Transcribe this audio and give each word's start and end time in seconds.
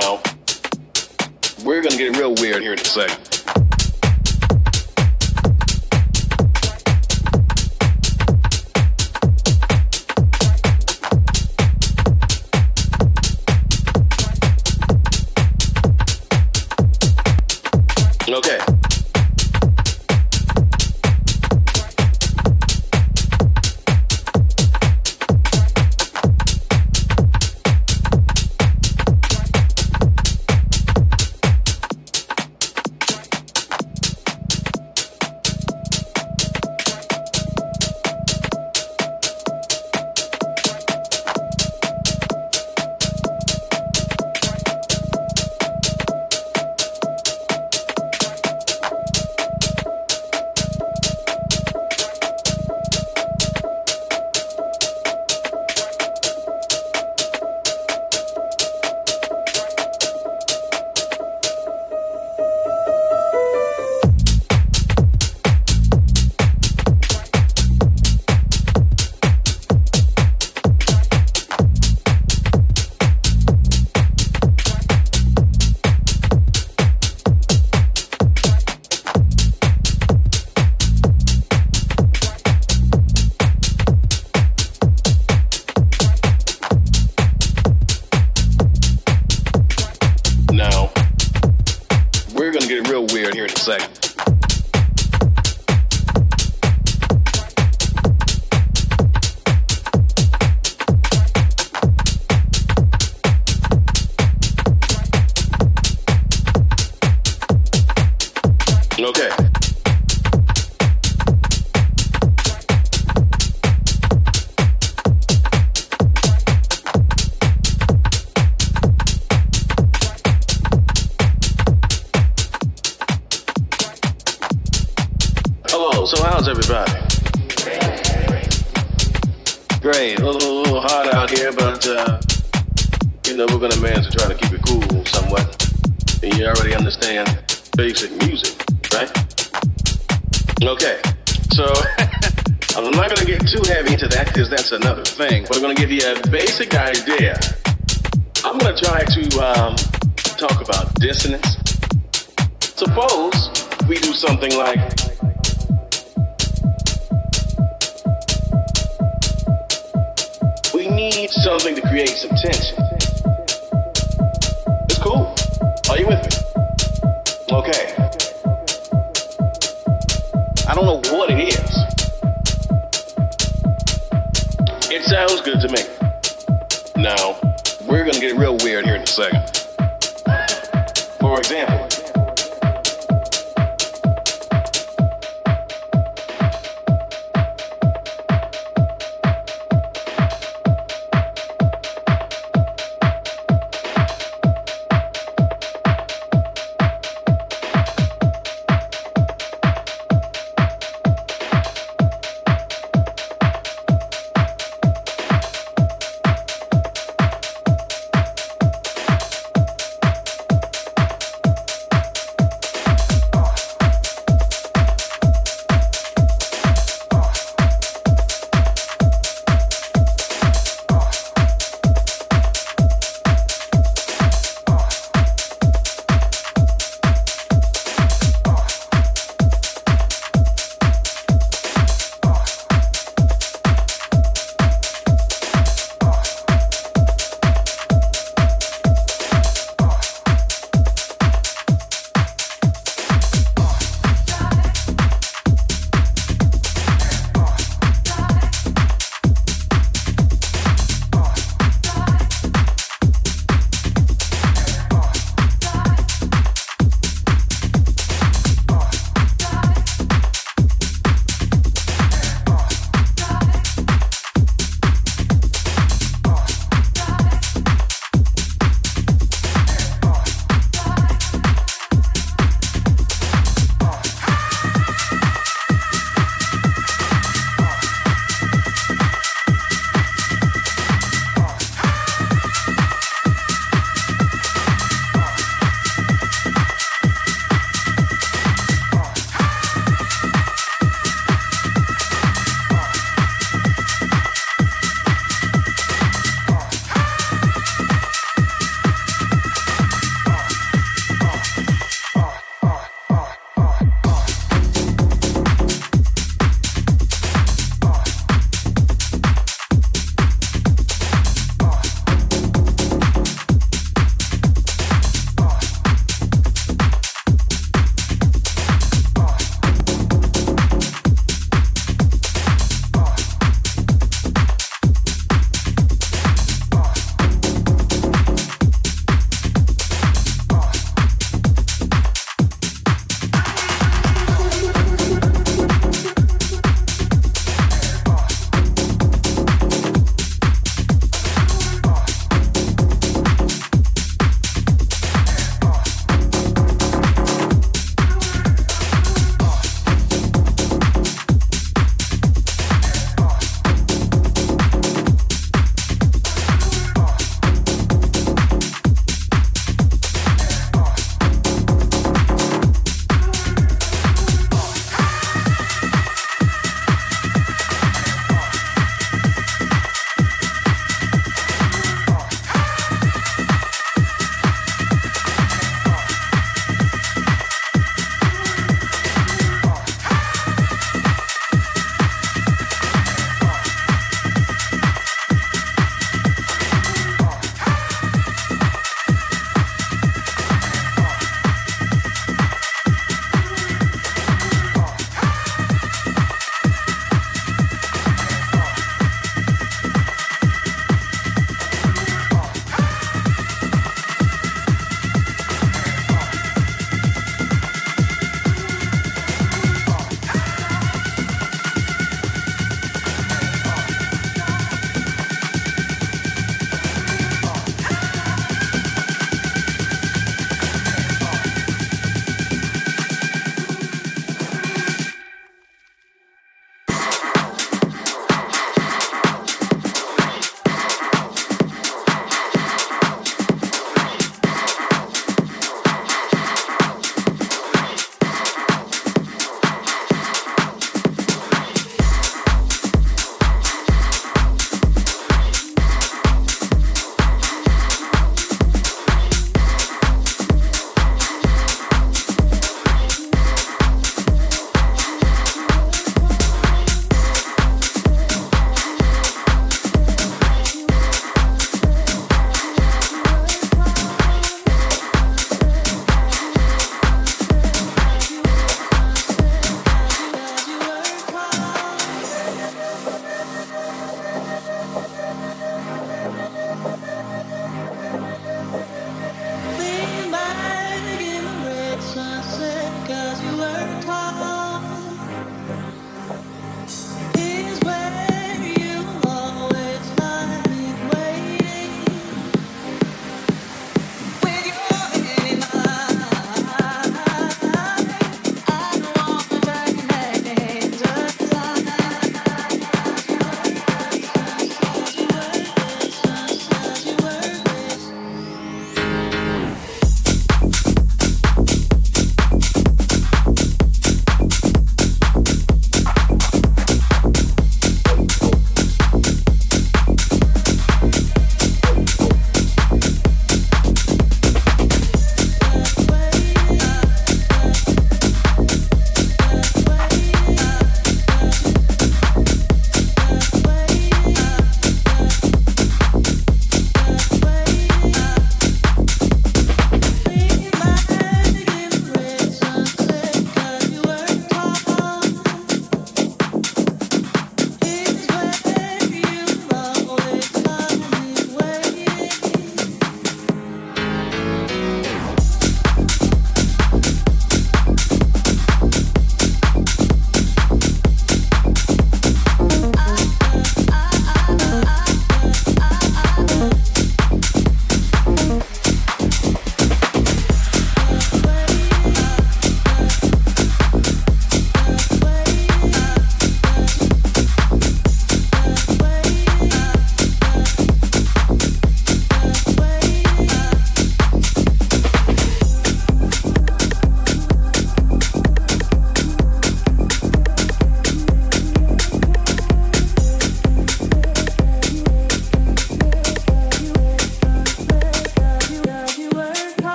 now. 0.00 0.20
We're 1.64 1.82
gonna 1.82 1.96
get 1.96 2.16
real 2.16 2.34
weird 2.34 2.62
here 2.62 2.72
in 2.72 2.80
a 2.80 2.84
second. 2.84 3.33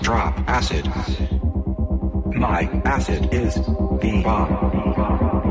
drop 0.00 0.34
acid. 0.48 0.86
My 2.34 2.68
acid 2.84 3.32
is 3.32 3.54
the 3.54 4.22
bomb. 4.24 5.41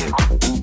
Thank 0.00 0.44
you. 0.44 0.59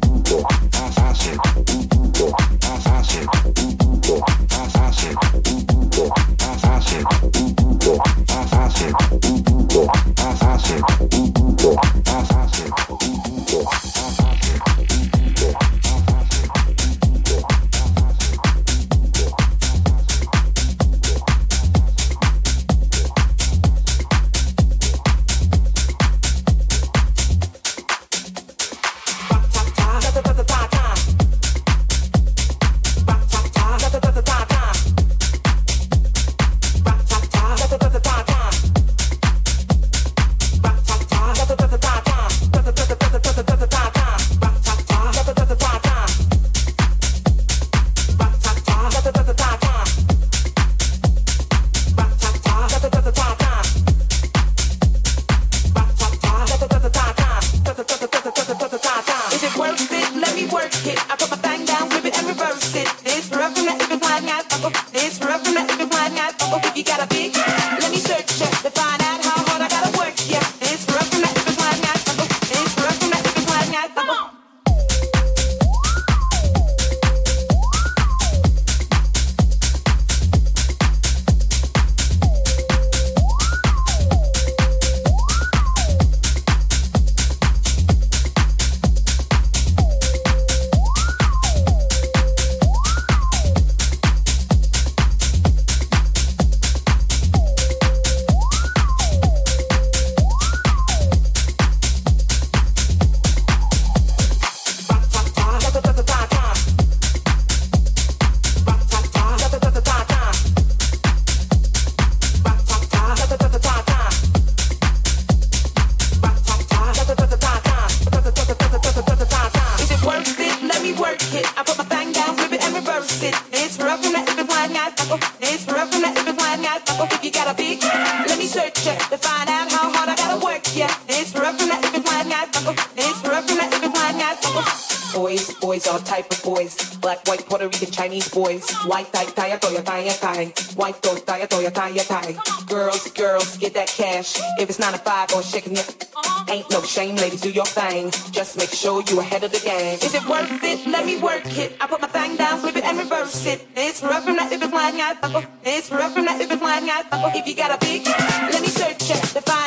boys, 138.38 138.70
white 138.86 139.12
tie, 139.12 139.26
tie, 139.38 139.58
toya, 139.58 139.82
tie, 139.84 140.10
tie, 140.22 140.46
white 140.76 141.02
toe, 141.02 141.18
tie, 141.26 141.46
toya, 141.48 141.72
tie, 141.74 141.98
tie. 142.12 142.34
Girls, 142.68 143.10
girls, 143.14 143.58
get 143.58 143.74
that 143.74 143.88
cash. 143.88 144.38
If 144.60 144.70
it's 144.70 144.78
nine 144.78 144.94
to 144.94 145.00
five 145.00 145.34
or 145.34 145.42
shaking 145.42 145.76
it, 145.76 146.06
ain't 146.48 146.70
no 146.70 146.82
shame, 146.84 147.16
ladies, 147.16 147.42
do 147.42 147.50
your 147.50 147.66
thing. 147.66 148.12
Just 148.32 148.58
make 148.58 148.70
sure 148.70 149.02
you 149.10 149.20
ahead 149.20 149.44
of 149.44 149.52
the 149.52 149.60
game. 149.60 149.98
Is 150.06 150.14
it 150.14 150.26
worth 150.30 150.64
it? 150.64 150.86
Let 150.86 151.06
me 151.06 151.18
work 151.18 151.48
it. 151.58 151.76
I 151.82 151.88
put 151.88 152.00
my 152.00 152.08
thing 152.08 152.36
down, 152.38 152.60
flip 152.60 152.76
it 152.76 152.84
and 152.84 152.98
reverse 153.00 153.46
it. 153.48 153.68
It's 153.76 154.04
rough 154.04 154.24
from 154.24 154.36
that 154.36 154.52
if 154.52 154.62
it's 154.62 154.74
lying, 154.74 155.02
I 155.02 155.16
This 155.64 155.92
oh. 155.92 155.98
rough 155.98 156.14
from 156.14 156.26
that 156.26 156.40
if 156.40 156.52
it's 156.52 156.62
lying, 156.62 156.90
I 156.90 157.04
oh. 157.12 157.32
If 157.34 157.48
you 157.48 157.56
got 157.56 157.72
a 157.74 157.80
big, 157.84 158.06
let 158.06 158.62
me 158.62 158.68
search 158.68 159.10
it 159.10 159.24
to 159.34 159.42
find. 159.42 159.67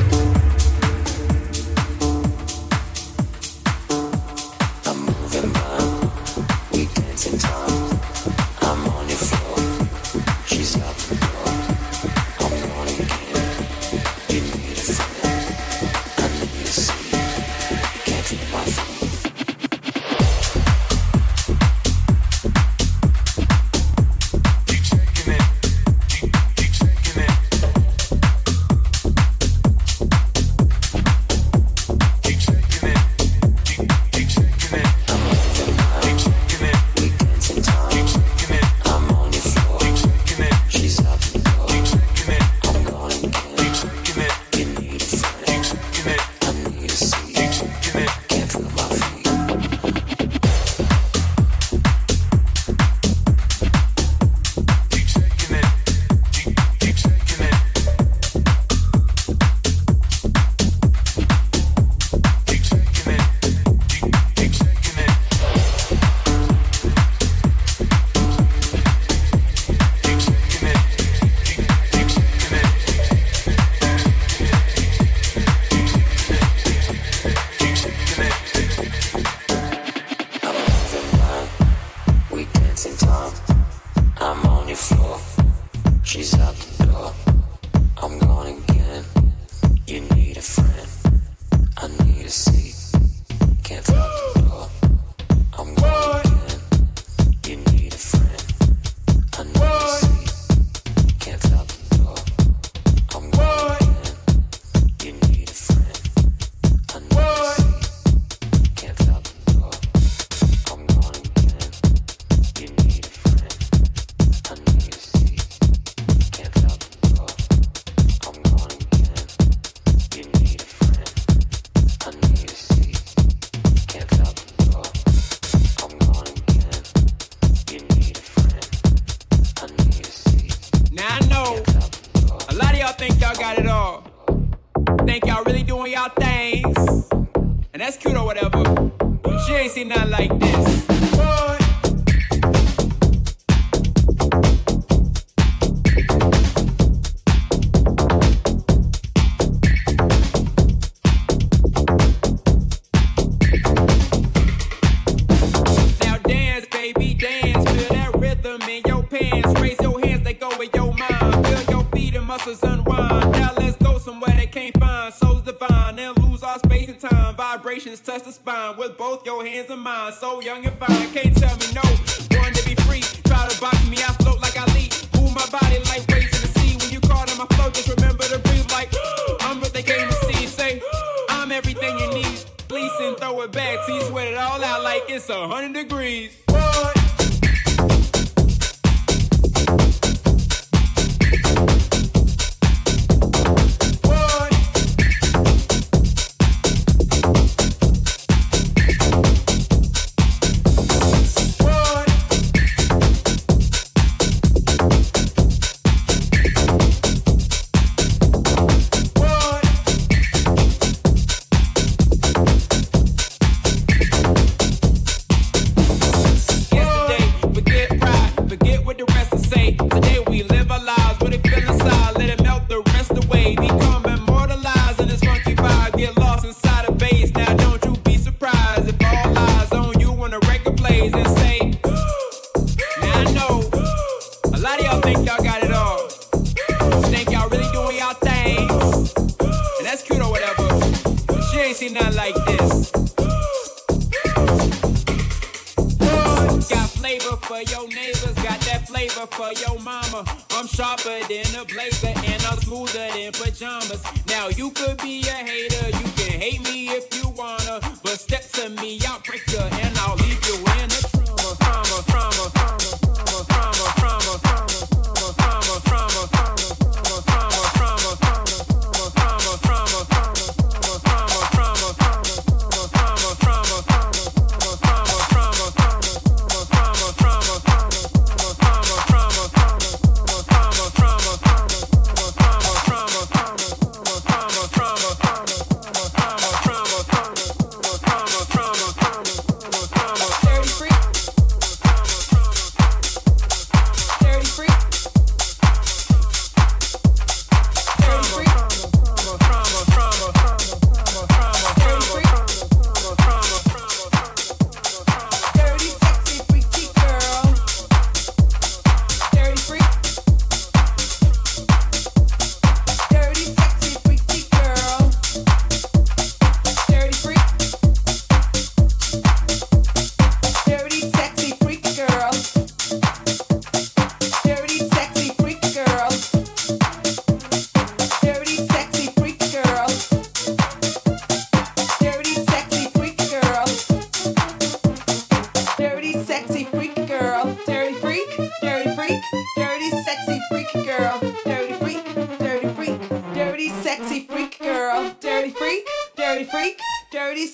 sharper 250.81 251.19
than 251.29 251.61
a 251.61 251.65
blazer 251.65 251.90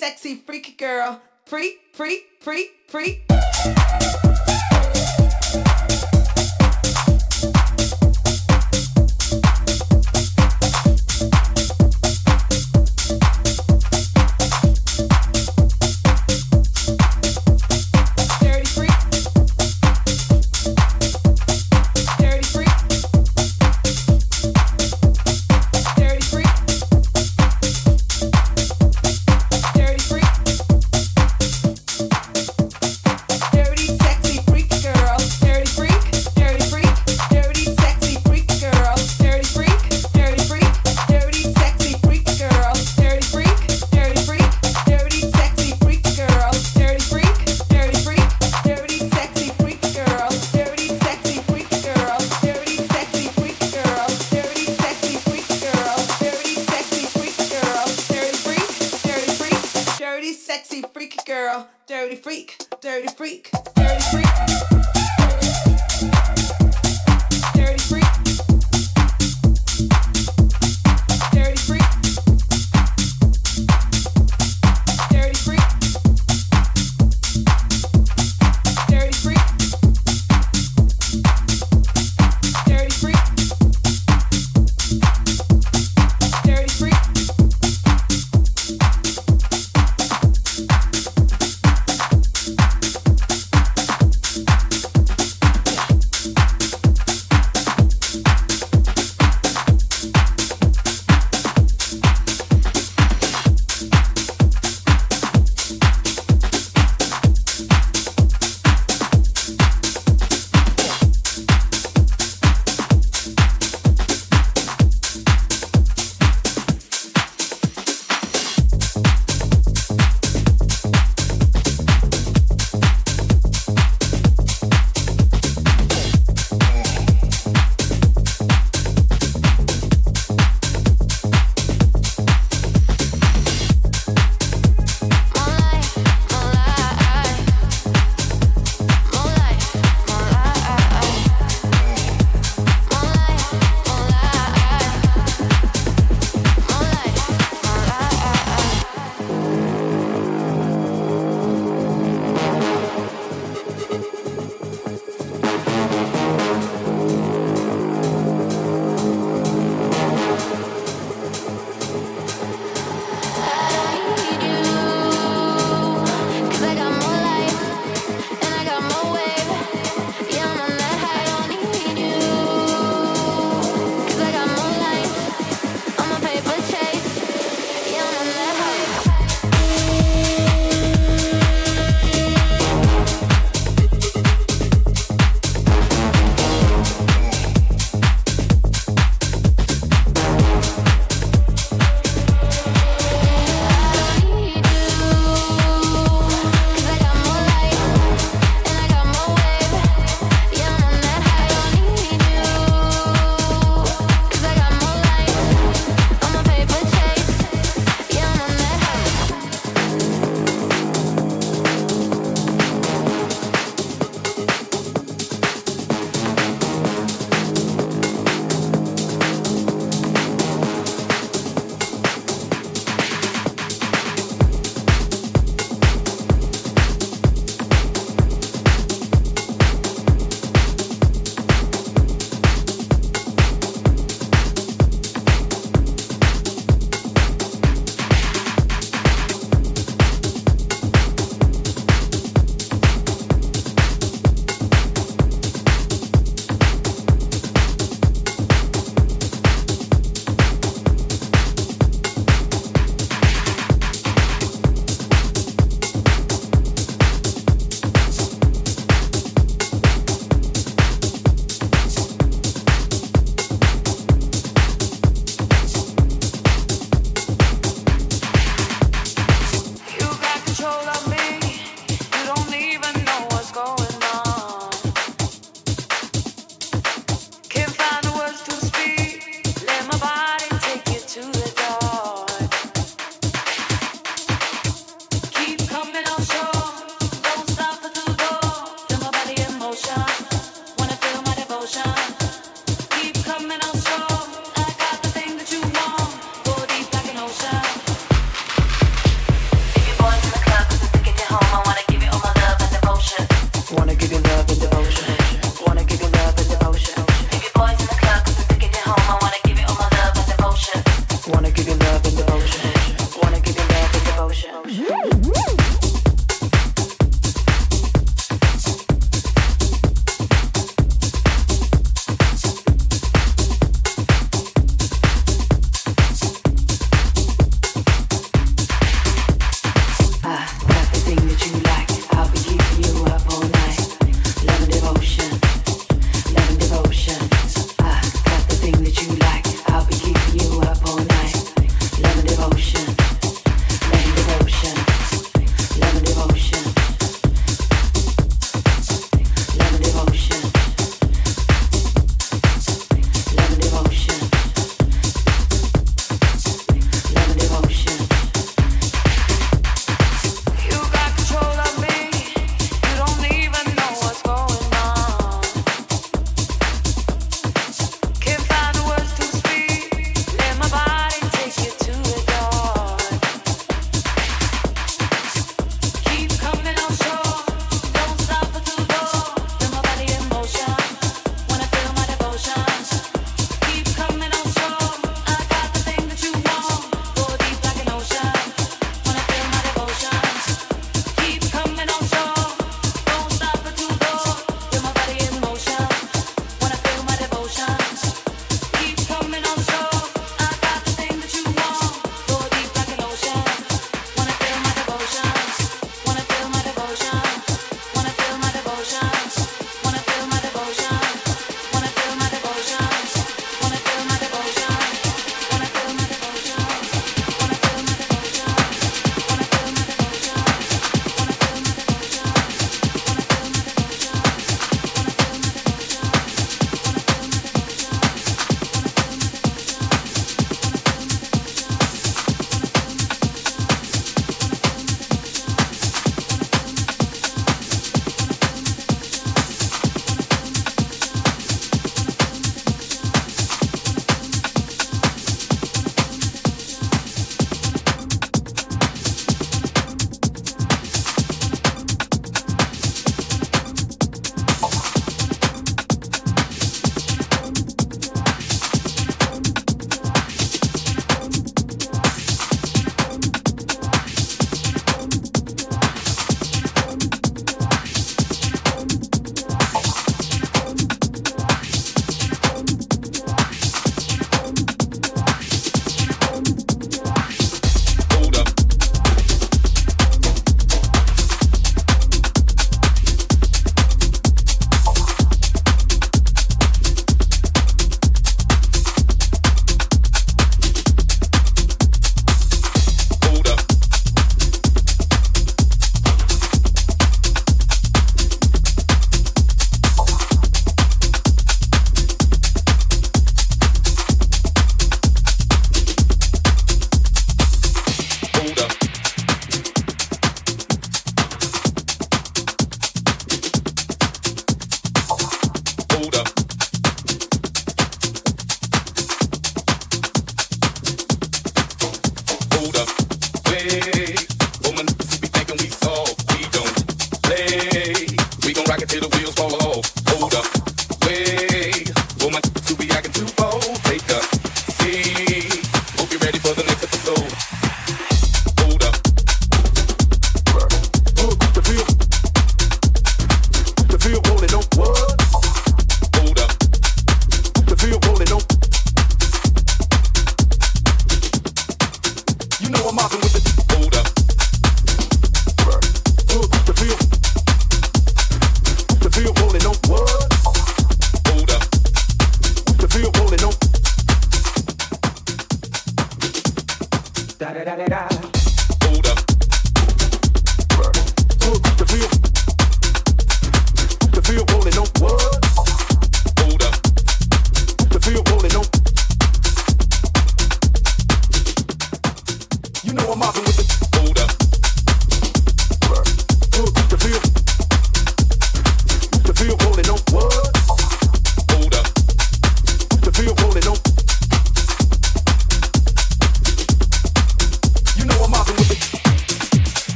sexy, 0.00 0.34
freaky 0.34 0.72
girl. 0.72 1.20
Free, 1.44 1.76
free, 1.92 2.22
free, 2.40 2.70
free. 2.88 3.22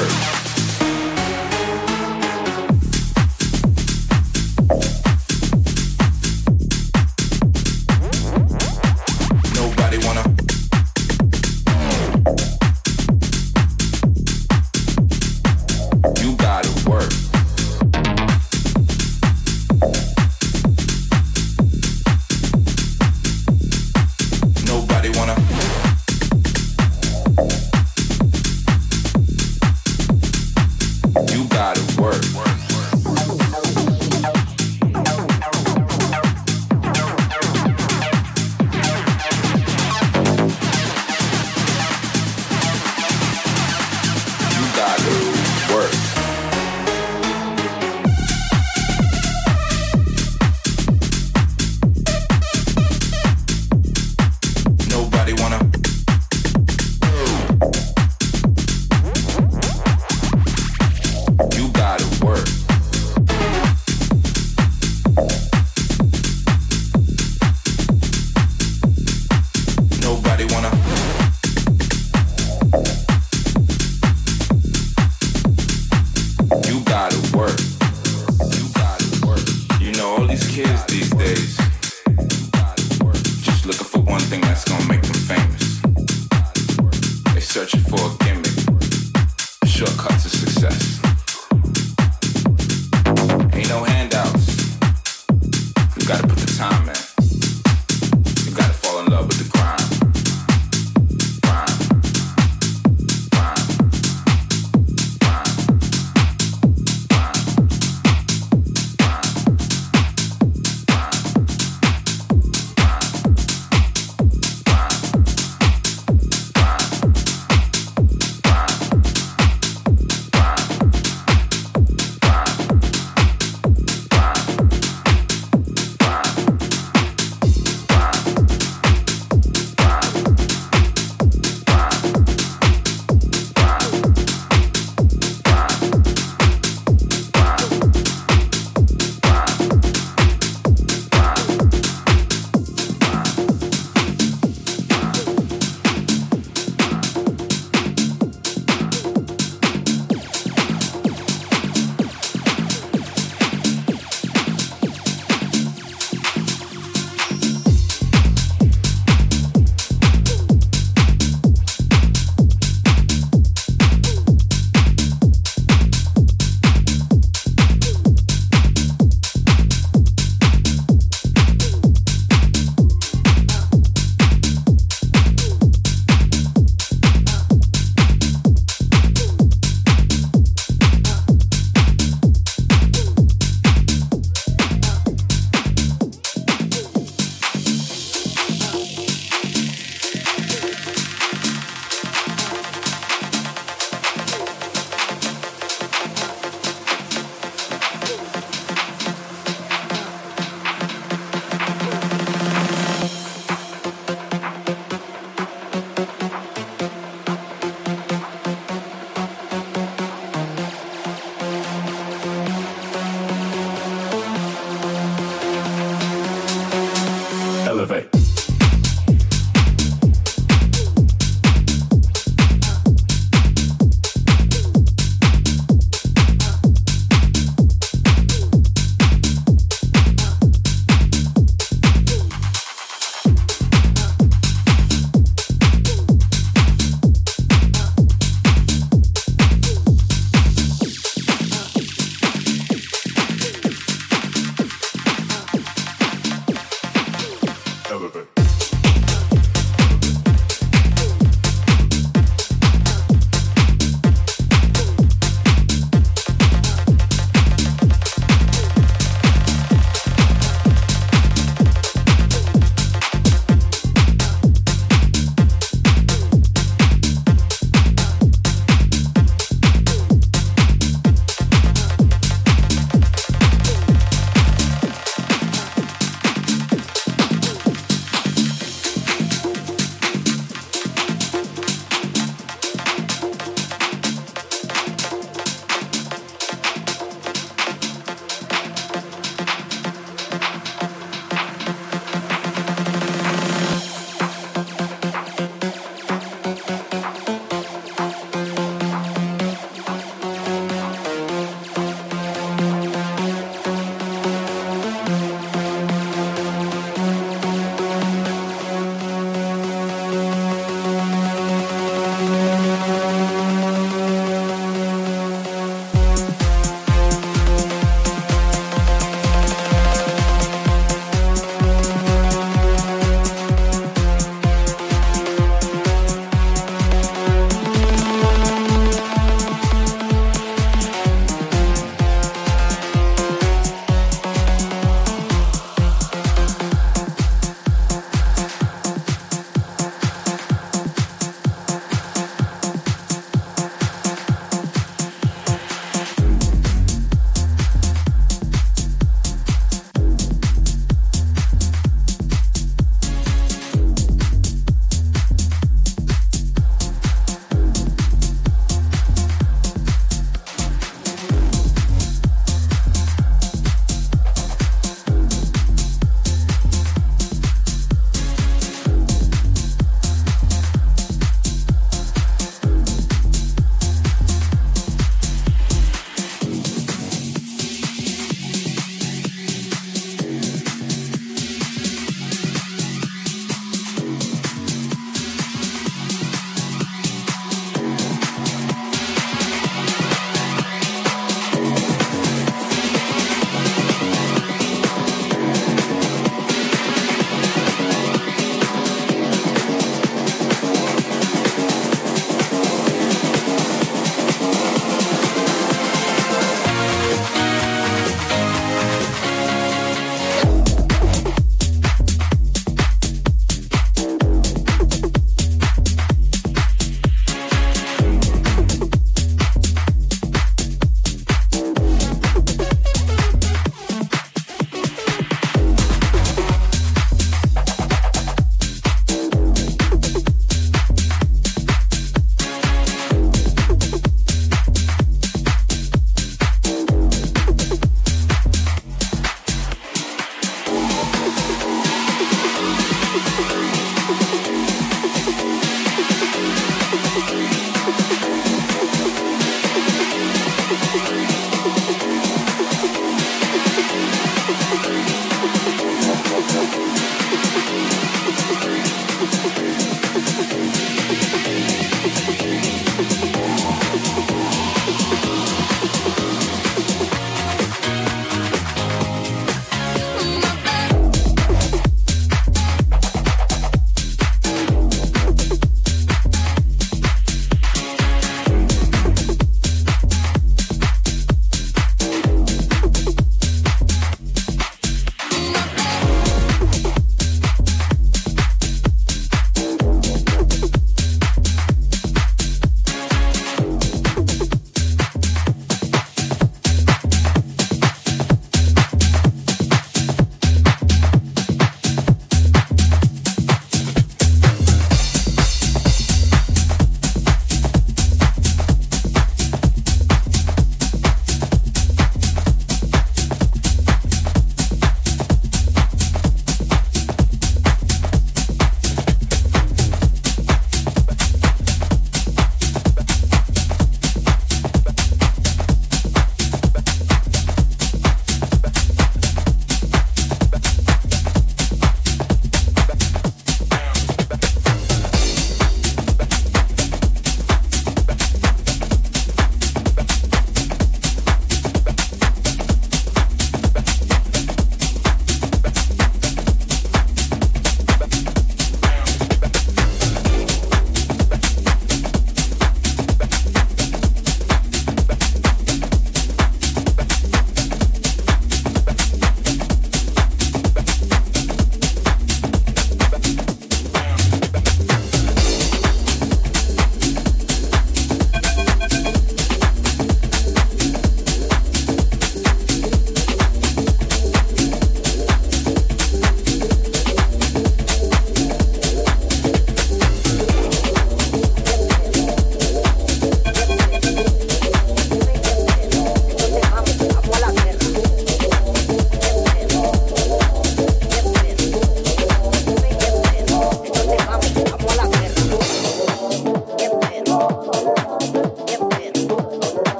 Gotta 0.00 0.33